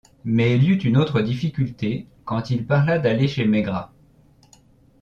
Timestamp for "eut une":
0.69-0.97